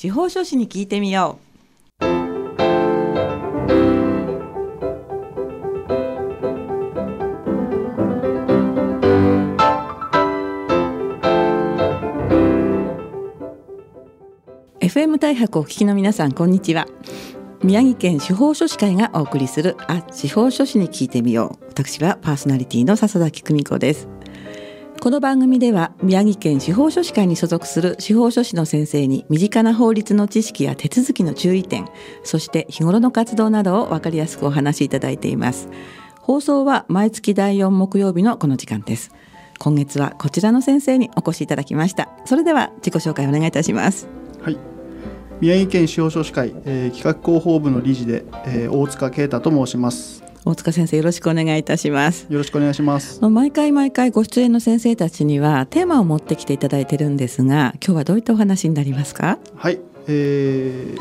[0.00, 1.38] 司法書士に聞いてみよ
[2.00, 2.04] う。
[14.80, 16.86] FM 大白お聞きの皆さんこんにちは。
[17.62, 21.64] 宮城県司法書士会がお送りするあ司法書士に聞いてみよう。
[21.66, 24.08] 私はパーソナリティの笹崎久美子です。
[25.00, 31.88] この番組では宮城県司法書士会に所属する司法書士の先生に身近な法律の知識や手続きの注意点
[32.22, 35.70] そして日頃の活動などを分かりやすくお話しいただいています
[36.20, 39.10] 放送は毎月第4木曜日のこの時間です
[39.58, 44.06] 今月はこちらの先生にお越しいただきましたそれでは自己紹介お願いいたします
[44.42, 44.58] はい。
[45.40, 50.29] 宮城県司法書士会、えー企画広報部の理事で、えー大塚啓太と申します。
[50.44, 53.20] 大塚先生よろしくお願いいたしますよろしくお願いします。
[53.28, 59.38] 毎回毎回ご出演の先生たちにはテーマを持ってきていただいてるんですが今日はどういったお話になりますか？
[59.56, 59.80] はい。
[60.08, 61.00] えー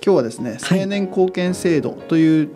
[0.00, 2.50] 今日はですね、はい青年貢献制度という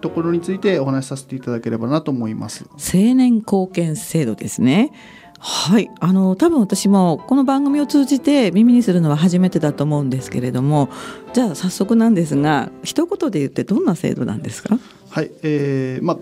[0.00, 2.64] ところについてお話しさせていただければなと思います。
[2.78, 4.92] 青年貢献制度ですね
[5.38, 10.88] はいあの多分私もこの番組を通じて耳にするのは初めてだと思うんですけれども
[11.34, 14.78] じゃあ早速なんですが一言で言ってどんな制度なんですか？
[15.10, 15.30] はい。
[15.42, 16.18] えーまあ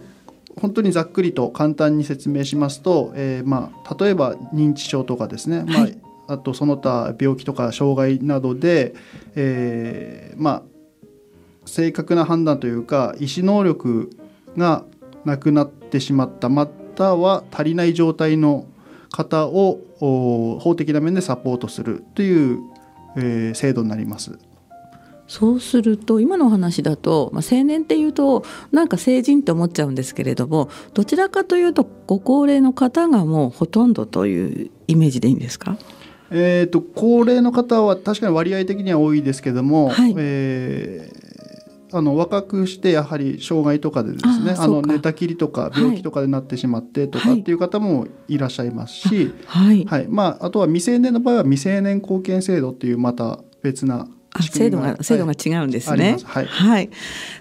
[0.60, 8.94] 本当にざっくりと簡単に説明しますと、えーまあ、例えば認知症とかですね、まあはいあとその他病気とか障害などで、
[9.34, 10.62] えーまあ、
[11.66, 14.10] 正確な判断というか意思能力
[14.56, 14.84] が
[15.24, 18.66] なくなってしまったまたは足りない状態の
[19.10, 22.60] 方をお法的な面でサポートするという、
[23.16, 24.38] えー制度になります。
[25.26, 35.78] そうすると今のお話だと、まあ、青年っていうとなんか成人って思っちゃうんですけれどもどちらかというとご高齢の方がもうほとんどというイメージでいいんですか？
[36.30, 40.14] えー、と高齢の方は確かに割合的には多いですけども、はい。
[40.16, 41.24] えー
[41.92, 45.80] あの若くしてやはり障害とかでですねあの寝たきりとかはい。
[45.80, 50.08] 病気とかでなってしまってとかはいっていう方もいらっしゃいますし、はい、はい。
[50.08, 54.08] まあ、あとは未成年の場合は未成年貢献制度っていうまた別な
[54.42, 56.04] 制度が制度が違うんですね。
[56.04, 56.18] ありま。
[56.18, 56.26] す。
[56.46, 56.90] はい。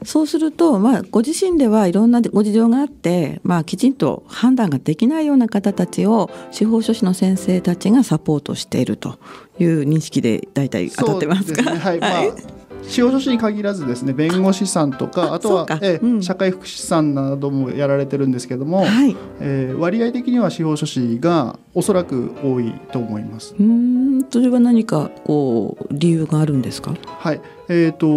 [0.04, 9.18] そうすると、まあ、ご自身ではいろんなご事情があって、まあ、きちんと判断ができないような方たちを司法書士の先生たちがサポートしていると
[9.60, 11.64] いう認識で大体当たってますか？
[11.64, 11.80] そうですね。
[11.80, 12.53] はい、まあ
[12.88, 16.22] 司法書士に限らずですね弁護士さんとかああとはそうん。
[16.22, 23.56] 社会福祉士さんなどもやられてるんですけども、はい、うえー割合的には司法書士がおそらく多いと思います。
[23.60, 26.94] ーんそれは何かこう理由があるんですか？
[27.06, 28.08] はい、えーと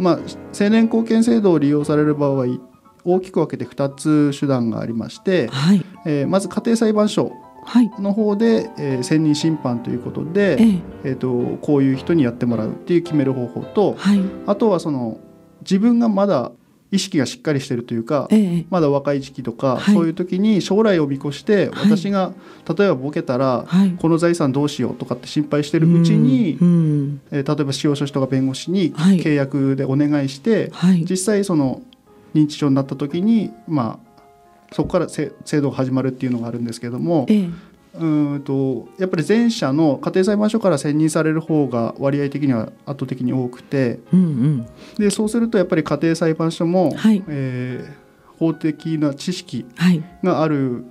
[0.00, 0.18] まあ、
[0.58, 2.46] 青年貢献制度を利用される場合
[3.04, 7.32] 大きく分けて2つ手段がありまして、はい、えーまず家庭裁判所はい、
[8.00, 15.18] の方で、えー選任審判ということで、ええ、えー、とこういう人にやってもらうっていう決める方法とはい、あとはその
[15.62, 16.52] 自分がまだ
[16.90, 19.94] 意識がしっかりしてるというかええ、まだ若い時期とか、はい。
[19.94, 21.90] そういう時に将来を見越してはい。
[21.90, 22.32] 私が、
[22.68, 23.92] 例えばボケたら、はい。
[23.92, 26.58] この財産どうしようとかって心配してるうちに、
[27.30, 29.18] えー例えば司法書士とか弁護士にはい。
[29.18, 31.80] 契約でお願いして、はい、実際その
[32.34, 34.11] 認知症になった時にまあ
[34.72, 37.50] そこからせ制度が始まるっていうのがあるんですけどもええ、
[37.94, 44.66] うーんとやっぱり前者の家庭裁判所から選任される方が割合的には圧倒的に多くてうん、うん、
[44.98, 47.22] でそうするとやっぱり家庭裁判所も、はい。
[47.28, 48.02] えー
[48.42, 50.84] 法的な知識はい、がある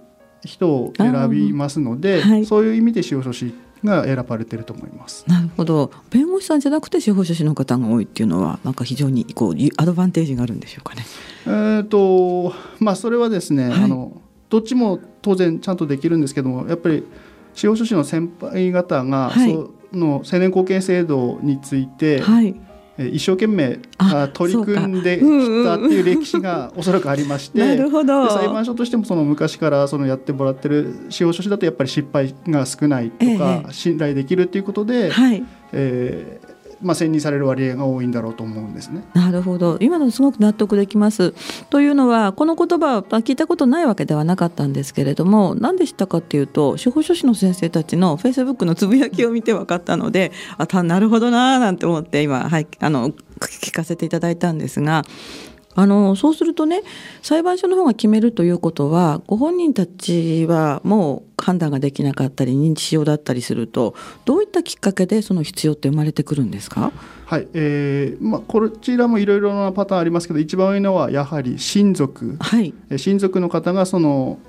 [0.45, 2.45] 人を選びますので、はい。
[2.45, 3.53] そういう意味で司法書士
[3.83, 5.25] が選ばれてると思います。
[5.27, 11.05] なるほど弁護士さんじゃなくて司法書士の方が多いっていうのはなんか非常にこうアドバンテージがあるんでしょうかね。
[11.45, 17.05] えーとまあそれはですね、はいあのどっちも当然ちゃんとできるんですけどもやっぱり
[17.53, 22.70] 司法書士の先輩方が、はいその青年貢献制度について、はい、えー
[23.07, 23.79] 一生懸命
[24.33, 27.59] 取り組んできたっていう歴史がおそらくありまして。
[27.59, 28.23] なるほど。
[28.25, 36.50] で裁判所としてもその昔からそのやってもらってる司法書士だとやっぱり失敗が少ないとえか、え信頼できるっていうことで、はい、えー
[36.81, 39.03] まあ、選任される割合が多いんだろうと思うんですね。
[39.13, 41.33] なるほど今のすごく納得できます。
[41.69, 55.03] というのはこの言葉は聞いたことないわけではなかったんですけれども何でしたかっていうと司法書士の先生たちのフェイスブックのつぶやきを見て分かったのであたなるほどなーなんて思って今、はい、あの聞かせていただいたんですが。
[55.73, 56.81] あのそうするとね
[57.21, 63.95] 裁判所の方が決めるということはご本人たちはもう判断ができなかったり認知症だったりすると
[64.25, 66.91] どういったきっかけでその必要って生まれてくるんですか？
[67.25, 72.35] はいえーまあ、こちらもいろいろなパターンありますけど一番多いのはやはり親族。
[72.39, 72.73] はい。
[72.89, 74.39] えー親族の方がその、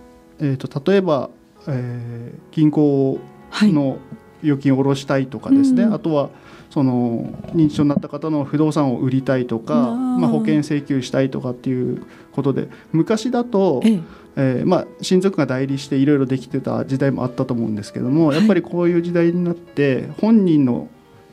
[0.41, 1.31] えー、と例えば、
[1.69, 3.21] えー銀行
[3.51, 3.73] はい。
[3.73, 3.99] の
[4.43, 5.95] 預金を下ろしたいとかですね、うん。
[5.95, 6.31] あとは
[6.73, 12.03] その認知症になった方の不動産を売りたいとか、まあ、保険請求したいとかっていう
[12.33, 14.01] ことで昔だと、ええ。
[14.35, 18.39] えーまあ、親族が代理していろいろできてた時代もあったと思うんですけども、はい。
[18.39, 20.89] やっぱりこういう時代になって本人の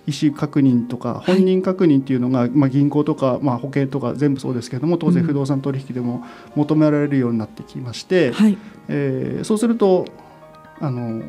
[0.06, 1.32] 意思確認とかい。
[1.32, 6.26] 本人確認っていうのが、まあ、銀行とか、まあ、保険とか全部そうですけども当然うん不動産取引でも
[6.56, 8.58] 求められるようになってきまして、はい。
[8.90, 10.04] えーそうすると
[10.82, 11.22] あの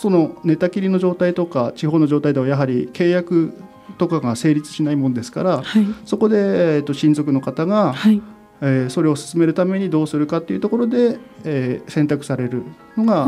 [0.00, 3.52] その寝たきりの状態とか地方の状態ではやはり契約
[3.98, 5.84] とかが成立しないもんですからはい。
[6.06, 8.22] そこで、えー、と親族の方が、はい。
[8.62, 12.62] えーそれを進めるためにどうするかっていうところで、えー選択される
[12.96, 13.26] のが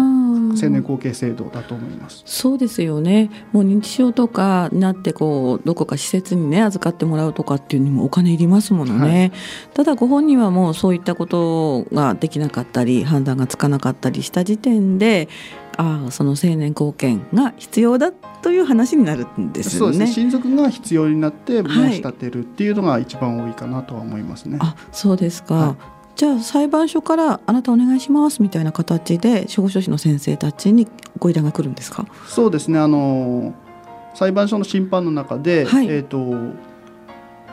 [0.61, 2.23] 青年後継制度だと思います。
[2.27, 3.31] そうですよね。
[3.53, 9.33] もう認知症とかになってこうどこか施設にね預かってもらうとかっていうにもお金いりますものね、
[9.75, 15.29] ただご本人はもうそういったことができなかったり判断がつかなかったりした時点で
[15.77, 19.95] ああその青年貢献が必要だという話になるんですよね。
[19.95, 20.13] そうですね。
[20.13, 21.73] 親族が必要になってはい。
[21.73, 24.59] 申し立てるっていうのが一番多いかなとは思いますね。
[24.61, 30.87] あそうですか、はいじゃあ裁判所からあなたお願いしますみたいな形で司法書士の先生たちに
[31.19, 32.07] ご依頼が来るんですか？
[32.29, 32.79] そうですね。
[32.79, 33.53] あの
[34.15, 35.89] 裁判所の審判の中で、はい。
[35.89, 36.55] えー、と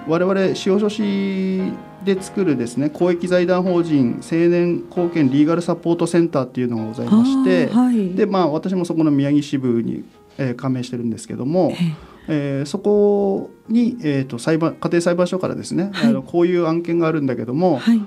[0.07, 1.63] 我々司法書士
[2.05, 10.03] で作るですね公益財団法人青年貢献リーガルサポートセンターっていうのがございまして、はい、でまあ私もそこの宮城支部に、
[10.37, 11.73] えー加盟してるんですけども、
[12.27, 16.09] えーそこに、えー、と裁判家庭裁判所からですね、はい。
[16.11, 17.99] あのこういう案件があるんだけども、はい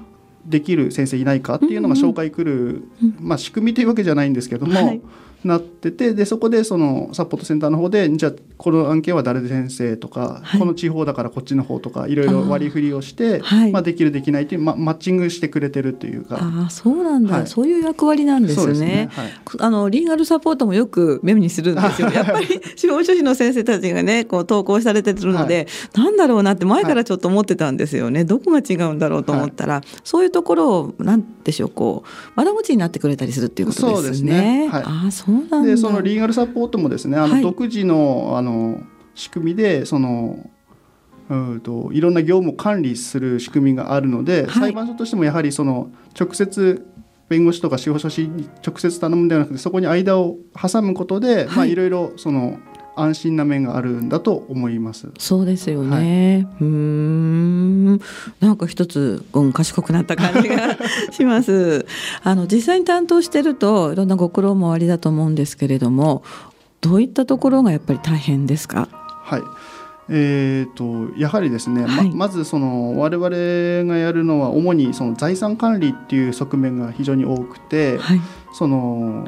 [0.44, 5.00] できる先生いないかっていうのが紹介来る、うんまあ、仕組みというわけじゃないんですけども、はい
[5.44, 16.38] なっててでそこでそのサポートセンターの方でじゃあこの案件は誰で先生とか、はいこの地方だからこっちの方とかいろいろ割り振りをしてはいまあ、できるできないという、ま、マッチングしてくれてるというか。
[16.40, 19.08] ああそうなんだ、はいそういう役割なんですねね。
[19.12, 22.10] はいあのリーガルサポートもよく目にするんですよ。
[22.10, 22.46] やっぱり
[22.76, 28.24] 司法書士の先生たちがねこう投稿されてるので、なんだろうなって前からちょっと思ってたんですよね。
[28.24, 33.94] どこが違うんだろうと思ったら、そういうところをなんでしょうこう窓口になってくれたりするっていうことですね。
[33.94, 35.31] そうですねはいああそう。
[35.64, 37.42] でそのリーガルサポートもですねあの、はい。
[37.42, 38.82] 独自のあの
[39.14, 40.50] 仕組みでその
[41.28, 44.50] うんといろんな業務を管理する仕組みがあるので、はい。
[44.52, 46.86] 裁判所としてもやはりその直接
[47.28, 52.58] 弁護士とか司法書士に直接頼むんではなくてそこに間を挟むことで、まあ、はいいろいろその
[52.96, 55.08] 安心な面があるんだと思います。
[55.18, 56.46] そうですよね。
[56.60, 58.00] うーん。
[58.40, 60.76] なんか一つ、うん、賢くなった感じが
[61.10, 61.86] します。
[62.22, 66.22] あの実際に担当してるといろんなご苦労もおありだと思うんですけれども、
[66.80, 68.88] どういったところがやっぱり大変ですか？
[69.24, 69.42] はい
[70.08, 73.28] えー、とやはりですね、はいままずその我々
[73.88, 78.20] がやるのは主にその財産管理っていう側面が非常に多くて、はい。
[78.52, 79.24] その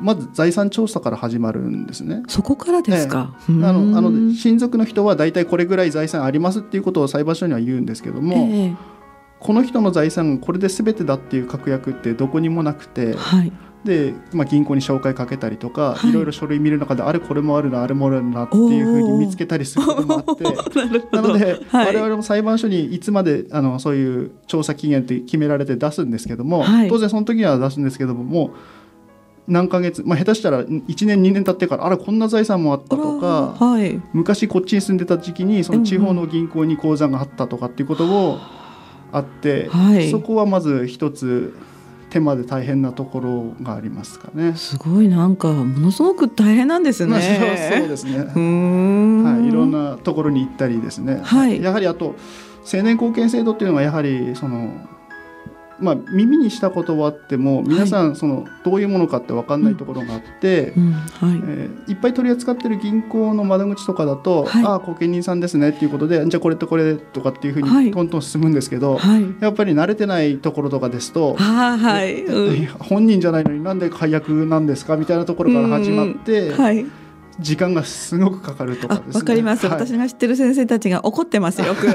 [0.00, 2.22] まず財産調査から始まるんですね。
[2.28, 3.34] そこからですか？
[3.48, 8.76] あのあの親族の人は大体これぐらい財産ありますっていうことを裁判所には言うんですけども、ええ
[9.38, 13.52] この人の財産がこれで全てだっていう確約ってどこにもなくてはい。
[13.84, 20.42] で、まあ、銀行に紹介かけたりとか、はいい、ろいろ書類見る中であれこれもあるなあれもあるなっていうふうに見つけたりすることもあって。
[21.14, 28.50] なので、はい、我々も裁判所にいつまであのそういう調査期限って決められて出すんですけども、はい当然その時には出すんですけどももう
[29.48, 34.00] 何ヶ月、まあ、下手したら1年2年経ってからあれこんな財産もあったとかはい。
[34.12, 38.38] 昔こっちに住んでた時期にその地方の銀行に口座があったとかっていうことも
[39.12, 41.56] あって、はいそこはまず一つ
[42.10, 44.54] 手間で大変なところがありますかね。
[44.56, 47.74] すごいなんかものすごく大変なんですまあそうね。
[47.78, 48.18] そうですね。
[48.26, 52.14] はい、いろんなところに行ったりですね、はいやはりあと
[52.72, 54.70] 青年貢献制度っていうのはやはりその、
[55.78, 61.40] まあ、耳にしたことはあっても皆さんそのどういうものかって分かんないところがあって、うんはい。
[61.46, 69.24] えーいっぱい取り扱ってる銀行の窓口とかだと「はいああ後見人さんですね」っていうことで「じゃあこれとこれ」とかっていうふうはいにトントン進むんですけど、はい。
[69.40, 71.34] やっぱり慣れてないところとかですと。
[71.36, 72.24] はい。
[72.24, 76.86] うん 本人じゃないのになんで解約なんですかみたいなところから始まって、はい。
[77.40, 79.14] 時間がすごくかかるとかあですね。
[79.14, 79.74] わかります、はい。
[79.76, 81.86] 私が知ってる先生たちが怒ってますよく。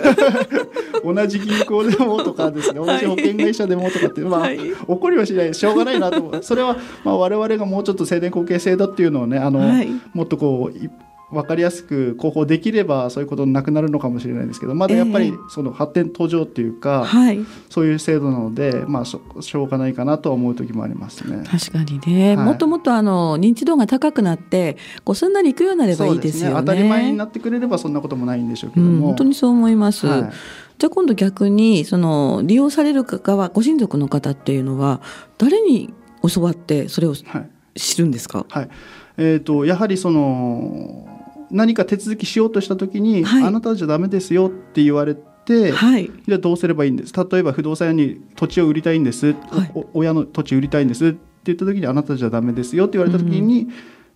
[1.03, 2.75] 同じ銀行でもとかですね。
[2.75, 4.59] 同じ保険会社でもとかっていうのは、はい。
[4.87, 5.53] 怒りはしない。
[5.53, 6.43] しょうがないなと思う。
[6.43, 9.89] それはまあ我々がもうちょっと青年後継制度っていうのをねあの、はい。
[10.13, 10.89] もっとこうい
[11.31, 17.39] 分かりやすく広報できればそういうことなくなるのかもしれないんですけどまだやっぱりええその発展途上っていうか、はい。
[17.69, 21.43] そういう制度なのでまあしょうがないかなとは思う時もありますね。
[21.49, 26.55] 確かにね、はいもっともっとあの認知度が高くなってこうすんなりいくようになればいいですよね。
[26.57, 30.07] 当たり前になってくれればそんなこともないんでしょうけうん、ども、本当にそう思います。
[30.07, 30.31] はい
[30.77, 34.99] じゃあ今度逆にその利用される側ご親族の方っていうのは
[35.37, 35.93] 誰に
[36.27, 37.39] 教わってそれをは
[37.75, 38.47] い知るんですか？
[38.49, 38.69] はい
[39.17, 41.07] えー、とやはりその
[41.51, 43.43] 何か手続きしようとした時に、はい。
[43.43, 46.09] あなたじゃダメですよって言われて、はい。
[46.27, 47.13] じゃあどうすればいいんです？
[47.13, 49.71] 例えば不動産屋に土地を売りたいんです、はい。
[49.73, 53.67] お親の土地売りたいんですって言った時にあなたじゃダメですよって言われた時に、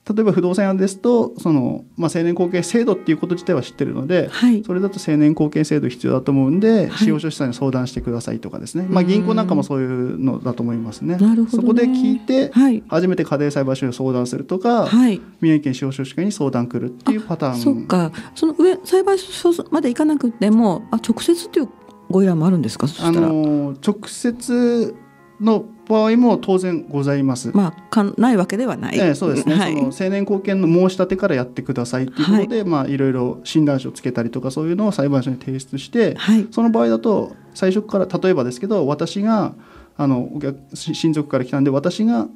[0.08, 4.64] 例えば不動産屋ですとその、まあ、成年後見制度っていうこと自体は知ってるので、はい。
[4.64, 6.98] それだと成年後見制度必要だと思うんで、はい。
[7.06, 11.18] 司法書士さんに相談してくださいとかですね、まあ、銀行なんかもそういうのだと思いますね。
[11.18, 11.64] なるほどね。
[11.64, 12.84] そこで聞いてはい。
[12.88, 15.20] 初めて家庭裁判所に相談するとか、はい。
[15.42, 17.60] 宮城県司法書士会に相談来るっていうパターン。
[17.60, 18.12] そっか。
[18.36, 21.70] その上裁判所まで行かなくてもあ直接っていう
[22.12, 22.88] ご依頼もあるんですか？
[22.88, 24.94] そしたあら、の直接
[25.42, 27.52] の場合も当然ございます。
[27.56, 29.76] まあかないわけではない、ええ、そうですね、はい。
[29.76, 32.66] その成年後見の申し立てからやってくださいっていうことで、い。
[32.66, 36.48] まあ、いろいろ診断書をつけたりとかそういうのを裁判所に提出してはい。
[36.52, 39.54] その場合だと最初から例えばですけど私が
[39.98, 42.28] あのお客し親族から来たんで私が、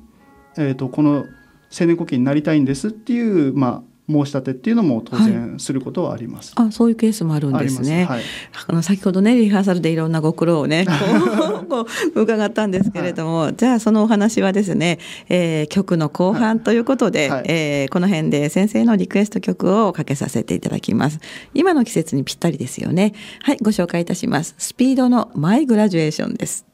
[0.58, 1.25] えー、とこの
[1.70, 6.54] 成年後見になりたいんですっていう、まあ、申し立てっていうのも当然することはあります。
[6.56, 8.06] あそういうケースもあるんですね。
[8.06, 8.22] はい。
[8.68, 10.86] あの先ほどねリハーサルでいろんなご苦労をね
[11.70, 11.86] こ
[12.16, 15.00] う伺ったんですけれども、じゃあそのお話はですね、
[15.30, 17.44] えー曲の後半ということで、はい。
[17.48, 21.20] えーこの辺で先生のリクエスト曲をかけさせていただきます。
[21.54, 23.13] 今の季節にぴったりですよね。
[23.42, 24.56] はいご紹介いたします。
[24.58, 26.68] スピードのマイグラジュエーションです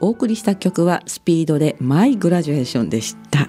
[0.00, 3.48] お送りした曲はスピードでマイグラジュエーションでした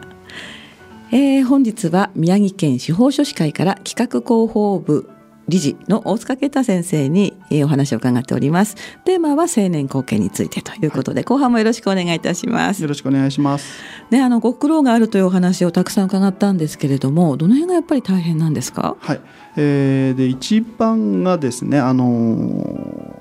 [1.12, 5.10] えー本日は宮城県司法書士会から企画広報部
[5.48, 8.76] 理事の大塚啓太先生に、えーお話を伺っております。
[9.04, 12.88] テーマは青年後見についてということで、後半もよろしくお願いいたしますよ。
[12.88, 13.82] ろしくお願いします。
[14.12, 18.96] ね、あのご苦労があるというお話をたくさん伺ったんですけれども、どの辺がやっぱり大変なんですか？
[19.00, 19.22] はい、
[19.58, 23.16] えーで一番がですね、あのー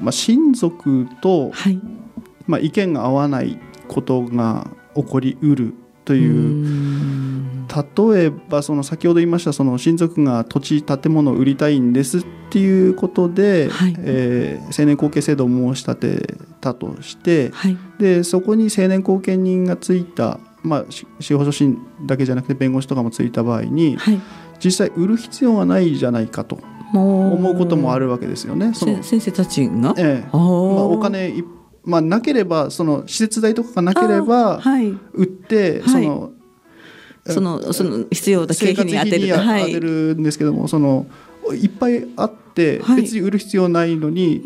[0.00, 1.80] まあ、親族と、はい。
[2.46, 5.74] まあ、意見が合わないことが起こりうる
[6.04, 17.76] というん例えばその先ほど言いましたその親族が土地建物を売りたいんですっていうことで、はいえー成年後見制度を申し立てたとしてはい。
[17.98, 21.76] でそこに成年後見人がついた、まあ、し司法書士
[22.06, 24.20] だけじゃなくて弁護士とかもついた場合にはい。
[24.58, 26.58] 実際売る必要がないじゃないかと
[26.94, 28.72] 思うこともあるわけですよね。
[28.74, 29.94] そのせ先生たちが？
[29.98, 30.42] ええまあ、
[30.84, 31.44] お金い
[31.86, 34.88] まあ、なければその施設代とかがなければはい。
[35.14, 36.32] 売ってはいその、
[37.24, 39.28] そのその必要な経費に当てる。
[39.28, 39.72] 当はい。
[39.72, 41.06] てるんですけども、その
[41.54, 44.42] いっぱいあってはい別に売る必要ないのに、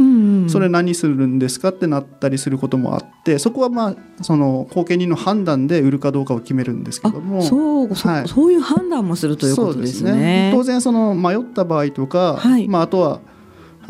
[0.48, 10.50] それ何するんですかってなったりすることもあってそこはまあその後見人の判断で売るかどうかを決めるんですけどもあそう、そはいそういう判断もするということですね。
[10.52, 13.20] す当然その迷った場合とか、はいまあ、あとは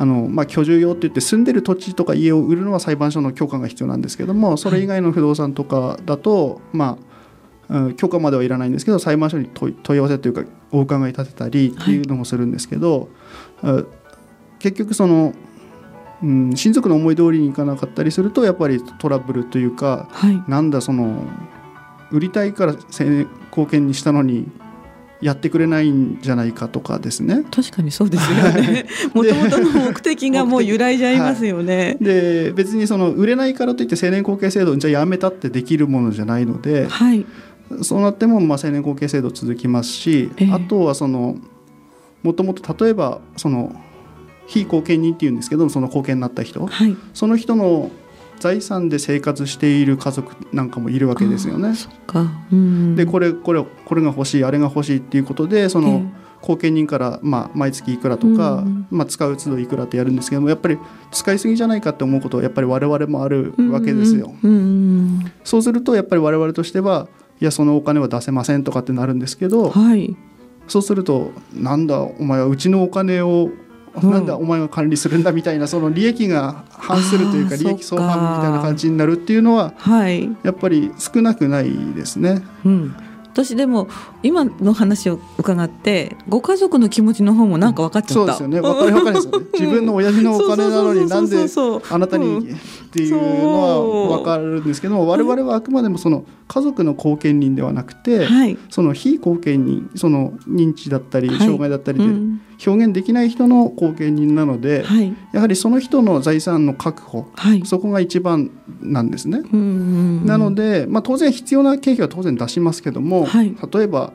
[0.00, 7.10] あの、まあ、居住用って言って住んでる土地とか家を売るのは裁判所の許可が必要なんですけどもそれ以外の不動産とかだと、まあ
[7.68, 10.42] うん許可まではいらないんですけど裁判所に問い合わせというか
[10.72, 13.08] お伺い立てたりっていうのもするんですけど、
[13.62, 13.84] あ
[14.58, 15.32] 結局その、
[16.20, 20.42] うん、親族の思い通りにいかなかったりするとやっぱりトラブルというかはい。
[20.48, 21.24] なんだその
[22.10, 24.50] 売りたいから青年後見にしたのに
[25.20, 27.44] やってくれないんじゃないかとかですね。
[27.50, 28.86] 確かにそうですよね。
[29.12, 31.98] もともとの目的がもう揺らいじゃいますよね。
[32.00, 37.26] で別にその売れないからといって成年後見制度じゃあやめたってできるものじゃないのではい。
[37.82, 41.36] そうなってもまあ成年後見制度続きますし、ええあとはその
[42.22, 43.74] もともと例えばその
[44.46, 46.96] 非後見人っていうんですけどその後見になった人はい。
[47.14, 47.90] その人の
[48.40, 51.74] 財産で生活している家族なんかもいるわけですよね。
[51.74, 52.26] そっか。
[52.52, 52.96] うん。
[52.96, 60.78] でこれこれこれが欲しいあれが欲しいっていうことでその、え後見人から、まあ、毎月いくらとか、うんまあ、使う都度いくらってやるんですけどもやっぱり
[61.12, 64.34] 使いすぎじゃないかって思うことはやっぱり我々もあるえわけですよ。
[64.42, 67.08] うんうんそうするとやっぱり我々としては
[67.40, 69.50] いやそのお金は出せませんとかってなるんですけうん。
[69.50, 70.16] どはい。
[70.66, 73.50] そうするとなんだお前はうちのお金を
[74.02, 80.28] うんなんだお前が管理するんだみたいなその利益が反するというか利益相反みたいな感じになるっていうのははい。
[80.42, 82.42] やっぱり少なくないですね。
[82.64, 82.96] うん。
[83.32, 83.88] 私でも
[84.24, 88.14] 今の話を伺ってご家族の気持ちの方もなんか分かっちゃった。
[88.14, 88.60] そうですよね。
[88.60, 89.46] わかりわかりますよね。
[89.52, 91.36] 自分の親父のお金なのになんで
[91.90, 98.58] あなたにうんっていうのは分かるんですけども我々はあくまでもその家族の後見人ではなくてはい。
[98.68, 105.14] その非後見人その認知だったりはい障害だったりでうん表現できない人の後見人なのではい。
[105.32, 107.62] やはりその人の財産の確保はい。
[107.64, 108.50] そこが一番
[108.80, 109.40] なんですね。
[110.24, 114.12] なので、まあ、当然必要な経費は当然出しますけども、はい例えば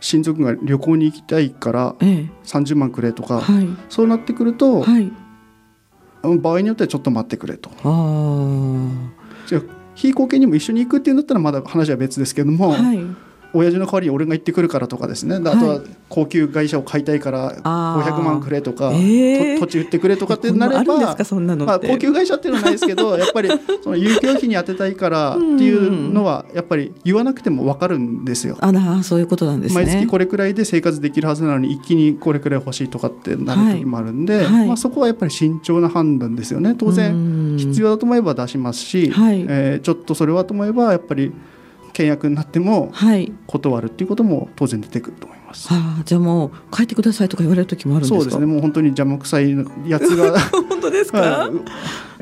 [0.00, 2.30] 親族が旅行に行きたいからええ。
[2.44, 3.68] 30万くれとか、はい。
[3.88, 5.10] そうなってくると、はい。
[6.22, 7.70] 場合によってはちょっと待ってくれと。
[7.70, 9.46] ああ。
[9.46, 9.62] じゃあ
[9.94, 12.98] 非後見にも一緒に行くっていうんだったらまだ話は別ですけども、はい
[13.56, 15.36] 親父の代わりに俺が行ってくるからとかですね。
[15.36, 18.12] あとは高級会社を買いたいからあー。
[18.12, 19.60] 500万くれとか、えー。
[19.60, 23.50] と土地売ってくれとかってなればまあ、高級会社っていうのはないですけど やっぱり
[23.82, 28.56] その遊興費に当てたいからっていうのはやっぱり言わなくても分かるんですよ。
[28.60, 29.84] あらそういうことなんですね。
[29.84, 34.44] 毎月これくらいで生活できるはずなのに一気にこれくらい欲しいとかってなる時もあるんで、はい。
[34.44, 34.66] はい。
[34.68, 36.74] まあ、そこはやっぱり慎重な判断ですよね。
[36.76, 39.44] 当然必要だと思えば出しますし、はい。
[39.48, 41.32] えーちょっとそれはと思えばやっぱり
[41.96, 43.32] 契約になってもはい。
[43.46, 45.68] 断るっていうことも当然出てくると思います。
[45.70, 48.20] ああじゃあもう帰ってくださいとか言われる時もあるんですか？
[48.20, 48.46] そうですね。
[48.46, 49.50] もう本当に邪魔くさい
[49.86, 50.38] やつが
[50.68, 51.50] 本当ですか、は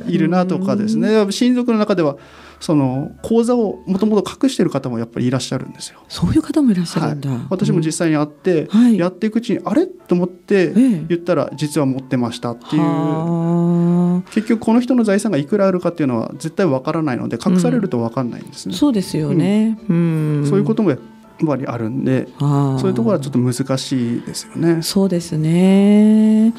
[0.06, 0.14] い。
[0.14, 1.26] いるなとかですね。
[1.30, 2.16] 親族の中では
[2.60, 6.00] その口座をもともと隠している方もやっぱりいらっしゃるんですよ。
[6.08, 8.98] そういう方もいらっしゃるんだ、はい、私も実際に会って、はい。
[8.98, 9.86] やっていくうちにあれ？
[9.86, 11.04] と思ってええ。
[11.08, 12.82] 言ったら実は持ってましたっていう。
[12.82, 20.46] は結局この人の財産がいくらあるかっていうのは絶対わからないので隠されるとわかんないんですね、あそうですよね、うん。
[20.48, 20.98] そういうこともやっ
[21.44, 24.82] ぱりあるんでそういうところはちょっと難しいですよね。
[24.82, 26.54] そうですね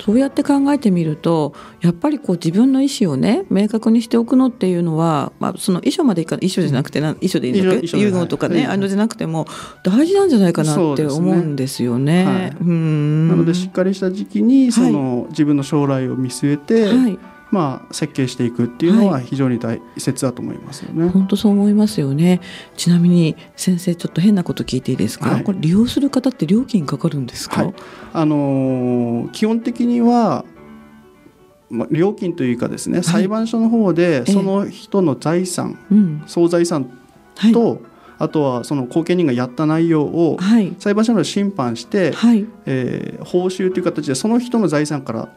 [0.00, 8.74] そうやって考えてみるとやっぱりこう自分の意思をね明確にしておくのっていうのは、まあ、その遺書までいか遺書じゃなくてな遺書でいいんだっけ遺言とかね、はい。
[8.74, 9.46] あのじゃなくても
[9.84, 12.24] 大事なんじゃないかなって思うんですよね。
[12.24, 12.56] はい。
[12.60, 13.28] うん。
[13.28, 17.18] なのでしっかりした時期にその自分の将来を見据えて、はい
[17.50, 21.08] まあ、設計していくっていうのはは非常に大切だと思いますよね。
[21.08, 22.40] 本当そう思いますよね。
[22.76, 25.30] ちなみに先生ちょっと変なこと聞いていいですか？
[25.30, 27.64] はいこれ利用する方って料金かかるんですか？
[27.64, 27.74] はい
[28.12, 30.44] あのー基本的には、
[31.70, 36.22] まあ、料金というかですね、裁判所の方でその人の財産、うん。
[36.26, 36.88] 総財産
[37.36, 37.52] はい。
[37.52, 37.80] と、
[38.18, 40.74] あとはその後見人がやった内容をはい。
[40.78, 42.46] 裁判所の審判して、はい。
[42.66, 45.28] えー報酬という形でその人の財産から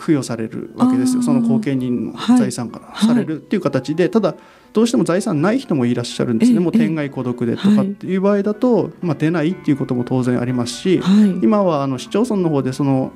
[0.00, 1.22] 付与されるわけですよ。
[1.22, 4.34] その後見人のはい財産からされるっていう形で、ただ
[4.72, 11.30] どうしても財産ない人もいらっしゃるんですね、ええもう天涯孤独でとかっていう場合だと、まあ、出ないっていうことも当然ありますし、はい。
[11.42, 13.12] 今はあの市町村の方でその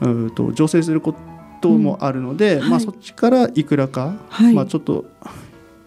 [0.00, 1.14] うーと助成するこ
[1.60, 2.60] ともあるので、うん。
[2.60, 2.70] はい。
[2.70, 4.54] まあ、そっちからいくらか、はい。
[4.54, 5.06] まあ、ちょっと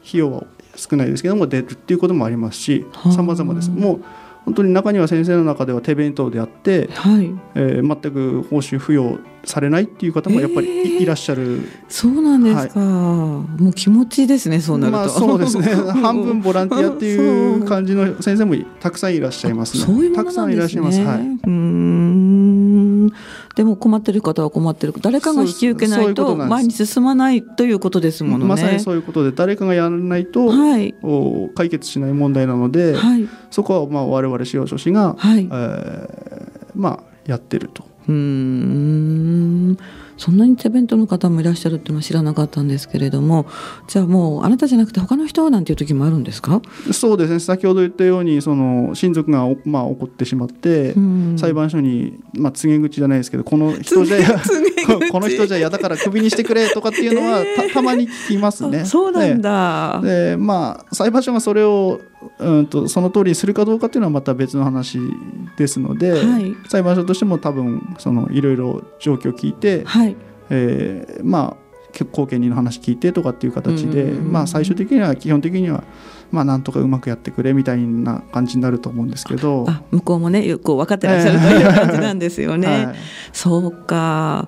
[0.05, 3.11] 費用は少ないですけども出るっていうこともありますしはあ。
[3.11, 3.69] 様々です。
[3.69, 4.03] もう
[4.45, 7.31] 本当に中には先生の中では手弁当であって、はい。
[7.55, 12.79] えー全く報酬付与されないっていう方もやっぱりい,、えーいらっしゃるそうなんですか。
[12.79, 14.59] もう気持ちいいですね。
[14.59, 14.97] そうなると。
[14.97, 15.67] まあそうですね
[16.01, 20.81] 半分ボランティアっていう感じの先生もたくさんいらっしゃいますねそういうもたくさのなんんですね。
[20.81, 22.40] いらっしゃいますはいうー
[23.05, 23.13] ん。
[23.55, 24.93] でも困ってる方は困ってる。
[25.01, 28.45] 誰かが引き受けないと前に進まないということですものね。
[28.45, 30.95] まさにそういうことで誰かがやらないと、はい。
[31.01, 33.27] お解決しない問題なので、はい。
[33.49, 35.45] そこはまあ我々司法書士が、はい。
[35.45, 37.83] えーまあやってると。
[38.07, 39.77] うーん
[40.21, 43.47] そんなに手弁当の方もいらっしゃるっていうのは知らなかったんですけれども
[43.87, 47.39] じゃあもうあなたじゃなくて他の人なんていう時もあるんですか、そうですね。
[47.39, 51.37] 先ほど言ったようにその親族がおまあ怒ってしまって、うん。
[51.39, 54.17] 裁判所に、まあ、告げ口じゃないですけどこの人じゃ
[55.11, 58.81] この人じゃ嫌だからクビにしてくれとかっていうのは、たたまに聞きますね。
[58.81, 61.99] あそうなんだ、ででまあ裁判所がそれを
[62.39, 64.99] うんとその通りにするかどうかっていうのはまた別の話
[65.57, 66.55] ですので、はい。
[66.69, 70.15] 裁判所としても多分そのいろいろ状況を聞いて、はい。
[70.49, 75.83] えーまあ後見人の話聞いてとかっていう形で、うんまあ、最終的には基本的には、
[76.31, 79.65] まあ、なんとかうまくやってくれみたいな感じになると思うんですけど。
[79.67, 82.67] あ向こうもねよく分かってらっしゃるという感じなんですよね。
[82.87, 82.95] はい。
[83.33, 84.47] そうか。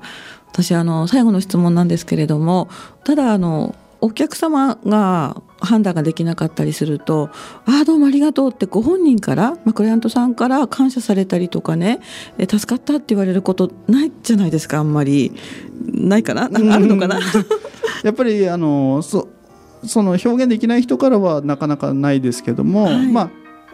[0.51, 2.69] 私あの最後の質問なんですけれども
[3.03, 7.29] ただあのお客様が判断ができなかったりすると
[7.65, 12.01] 「ああどうもありがとう」ってご本人から、まあ、クライアントさんから感謝されたりとかね
[12.37, 15.31] 「え助かった」って言われることないじゃないですかあんまり。
[15.93, 16.49] ないかな？
[16.49, 16.67] なん。
[16.67, 17.17] かあるのかな？
[18.03, 19.29] やっぱりあのそ
[19.85, 23.07] その表現できない人からはなかなかないですけども、はい。
[23.07, 23.29] まあ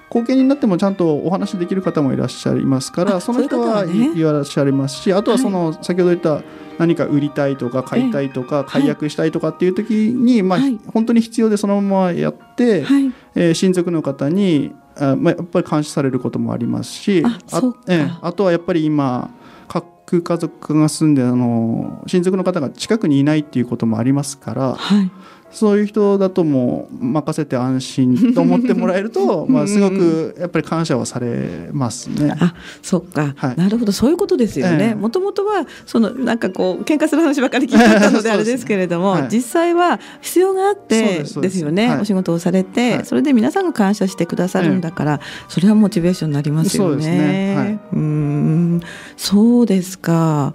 [0.10, 4.72] 後見になってもちゃんとお話しできる方もいらっしゃいますからあその人そういねらっしゃい。
[4.72, 6.44] ますしあとはその、先ほど言った
[6.78, 10.80] 何か売りたいとか買いたいとか解約したいとかっていう時に、まあはい。
[10.94, 13.12] 本当に必要でそのままやって、はい。
[13.36, 19.30] えー親族の方にあ、まあ、やっぱり監視されることもありますしあええあとはやっぱり今
[19.68, 25.12] 核家族が住んであの親族の方が近くにいないっていうこともありますからはい
[25.52, 32.36] そういう人だともう任せて安心と思ってもらえると まあすごくやっぱり感謝はされますね。
[32.40, 33.56] あそっか、はい。
[33.58, 33.92] なるほど。
[33.92, 34.78] そういうことですよええ。
[34.78, 39.30] ねもともとはそのなんかこう喧嘩する話ばっかり聞いてたのであれですけれども、ねはい。
[39.32, 42.02] 実際は必要があってですよね、はい。
[42.02, 43.06] お仕事をされて、はい。
[43.06, 46.90] それで皆さんが感謝してくださるんだから、それはモチベーションになりますよね。
[46.90, 47.56] そうですね。
[47.56, 47.80] はい。
[47.94, 48.82] うーん。
[49.18, 50.54] そうですか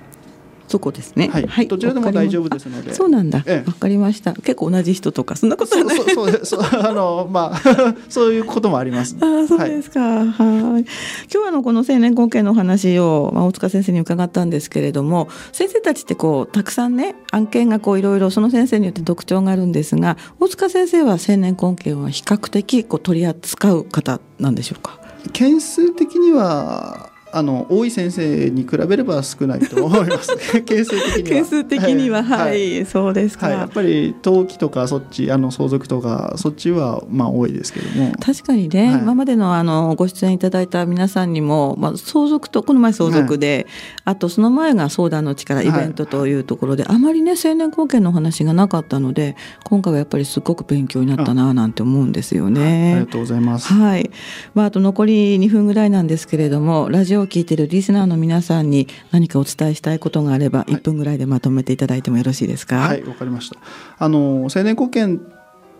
[0.67, 1.27] そこですね。
[1.27, 2.93] はい、はい、どちらでも大丈夫ですので。
[2.93, 3.39] そうなんだ。
[3.39, 4.33] わ、ええ、かりました。
[4.33, 5.97] 結構同じ人とかそんなことはない。
[5.97, 9.15] そうそうそうあのまあ そういうこともあります。
[9.19, 9.99] あそうですか。
[9.99, 10.25] はい。
[10.31, 10.83] 今
[11.29, 24.99] 日はのこの青年後継の話をまあ大塚先生に伺ったんですけれども、先生たちってこうたくさんね案件がこういろいろその先生によって特徴があるんですが、大塚先生は青年婚権は比較的こう取り扱う方なんでしょうか？
[25.33, 31.29] 件数的にはあの多い先生に比べれば少ないと思います、 件数的には。
[31.35, 38.13] 件数的には、はい、はい、そうですか、はい、やっぱり登記とかそっちあの相続とかそっちはまあ多いですけども。
[38.21, 43.67] 確かにね、はい、今までのあのご出演いただいた皆さんにも、まあ相続とこの前相続で、
[44.05, 52.93] あとその前が相談の力イベントというところで、あまりね青年後見の話がなかったので、今回はやっぱりすごく勉強になったななんて思うんですよね。
[52.93, 53.73] ありがとうございます。
[53.73, 54.09] はい。
[54.53, 62.77] まああと残り2分ぐらいなんですけれども、ラジオを聞いてるリスナーの皆さんに何かお伝えしたいことがあれば、1分ぐらいでまとめていただいてもよろしいですか？
[62.77, 63.57] はい、わ、かりました。
[63.97, 65.19] あの青年保険っ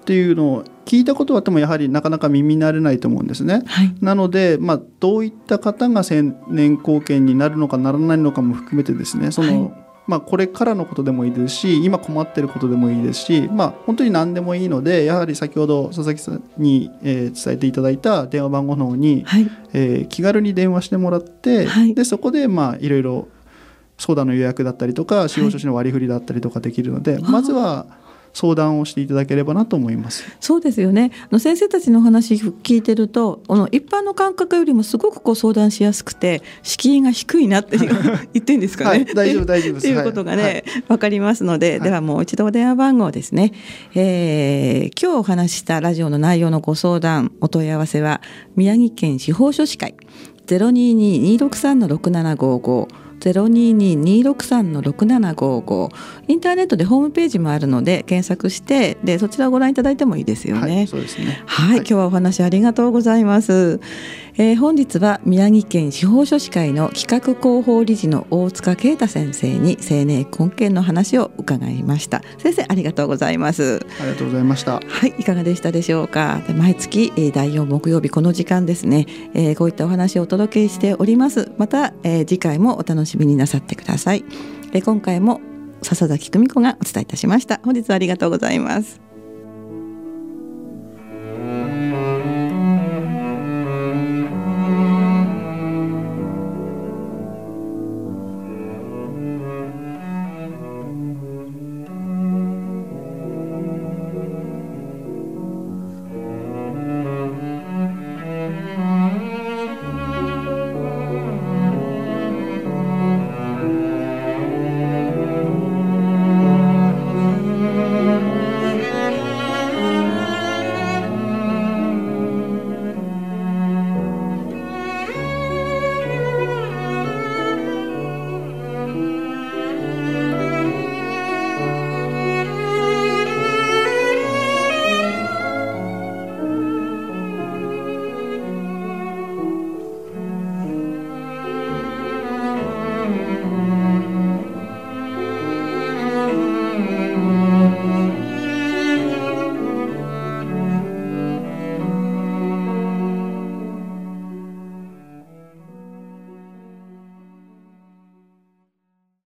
[0.05, 3.63] ていうのを聞いたことはあってもやはりなかなか耳慣れないと思うんですね。
[3.65, 23.27] はい、なので、まあ、どういった方が青年後見になるのかならないのかも含めてですねその、はいまあ、これからのことでもいいですし今困ってることでもいいですし、まあ、本当に何でもいいのでやはり先ほど佐々木さんに、えー、伝えていただいた電話番号の方に、はい、えー、気軽に電話してもらって、はい、でそこでまあいろいろ
[23.97, 27.87] 相談の予約だったりとか司法書士の割り振りだったりとかできるので、はい、まずは
[28.35, 30.25] 相談をしていただければなと思います。
[30.41, 31.11] そうですよね。
[31.23, 37.89] あの先生たちの話聞いてるとあの一般の感覚よりもすごくこう相談しやすくて敷居が低いなって 言
[38.39, 39.79] ってんですかね、はい、大丈夫大丈夫。
[39.79, 43.53] と いうことがね、はい、分かりますので、はい、ではもう一度お電話番号ですね、
[43.95, 48.19] えー、今日お話したラジオの内容のご相談お問い合わせは
[48.57, 49.95] 宮城県司法書士会
[50.47, 55.89] 022263-6755 022-263-6755
[56.27, 60.77] インターネットでホームページもあるので検索してでそちらをご覧いただいてもいいですよね。
[60.77, 61.43] はい、そうですね。
[61.45, 63.79] はい、今日はお話ありがとうございます。
[64.37, 72.21] えー、本日は宮城県司法書士会の企画広報理事の大塚啓太先生に青年婚権の話を伺いました。
[72.37, 73.79] 先生ありがとうございます。
[74.01, 74.81] ありがとうございました。
[74.85, 76.41] はいいかがでしたでしょうか？
[76.53, 81.53] 毎月、えー、第4木曜日この時間ですね、えー、こういったお話をお届けしております。
[81.57, 84.25] また、えー、次回もお楽しみになさってください、
[84.73, 85.39] え、今回も
[85.81, 87.61] 笹崎久美子がお伝えいたしました。
[87.63, 88.99] 本日はありがとうございます。